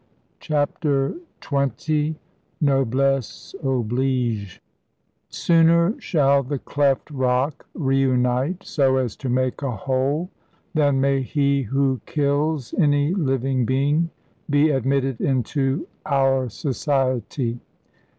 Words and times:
CHAPTER 0.39 1.13
XX 1.41 2.15
'NOBLESSE 2.59 3.53
OBLIGE' 3.63 4.59
'Sooner 5.29 5.93
shall 6.01 6.41
the 6.41 6.57
cleft 6.57 7.11
rock 7.11 7.67
reunite 7.75 8.63
so 8.63 8.97
as 8.97 9.15
to 9.17 9.29
make 9.29 9.61
a 9.61 9.69
whole, 9.69 10.31
than 10.73 10.99
may 10.99 11.21
he 11.21 11.61
who 11.61 12.01
kills 12.07 12.73
any 12.79 13.13
living 13.13 13.63
being 13.63 14.09
be 14.49 14.71
admitted 14.71 15.21
into 15.21 15.85
our 16.07 16.49
society.' 16.49 17.59